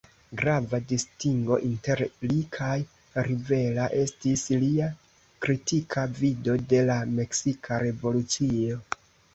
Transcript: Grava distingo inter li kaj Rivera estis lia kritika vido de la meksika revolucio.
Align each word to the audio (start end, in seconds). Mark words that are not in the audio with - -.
Grava 0.37 0.77
distingo 0.91 1.57
inter 1.67 2.01
li 2.31 2.39
kaj 2.57 2.71
Rivera 3.27 3.85
estis 3.99 4.47
lia 4.65 4.89
kritika 5.47 6.09
vido 6.23 6.61
de 6.75 6.83
la 6.91 7.01
meksika 7.21 7.83
revolucio. 7.89 8.87